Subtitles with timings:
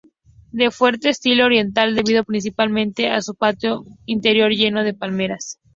[0.51, 5.59] De fuerte estilo oriental debido principalmente a su patio interior lleno de palmeras.